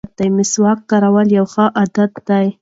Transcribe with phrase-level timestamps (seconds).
[0.35, 2.47] مسواک کارول یو ښه عادت دی.